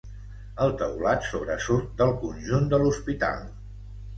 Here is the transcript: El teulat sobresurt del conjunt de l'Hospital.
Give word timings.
El 0.63 0.71
teulat 0.79 1.27
sobresurt 1.33 1.91
del 2.01 2.15
conjunt 2.25 2.69
de 2.73 2.81
l'Hospital. 2.85 3.45